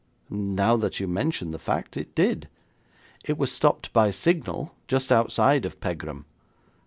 'Now 0.31 0.77
that 0.77 0.99
you 0.99 1.07
mention 1.07 1.51
the 1.51 1.59
fact, 1.59 1.95
it 1.95 2.15
did. 2.15 2.47
It 3.23 3.37
was 3.37 3.51
stopped 3.51 3.93
by 3.93 4.09
signal 4.09 4.73
just 4.87 5.11
outside 5.11 5.63
of 5.63 5.79
Pegram. 5.79 6.25